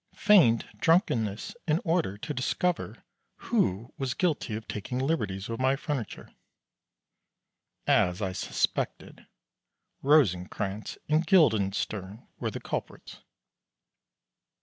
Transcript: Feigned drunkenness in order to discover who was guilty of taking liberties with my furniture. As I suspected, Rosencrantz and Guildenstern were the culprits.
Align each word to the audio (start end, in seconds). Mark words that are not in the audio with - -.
Feigned 0.15 0.67
drunkenness 0.79 1.55
in 1.67 1.79
order 1.85 2.17
to 2.17 2.33
discover 2.33 3.03
who 3.35 3.93
was 3.99 4.15
guilty 4.15 4.55
of 4.55 4.67
taking 4.67 4.97
liberties 4.97 5.47
with 5.47 5.59
my 5.59 5.75
furniture. 5.75 6.33
As 7.85 8.19
I 8.19 8.31
suspected, 8.31 9.27
Rosencrantz 10.01 10.97
and 11.07 11.23
Guildenstern 11.27 12.27
were 12.39 12.49
the 12.49 12.59
culprits. 12.59 13.21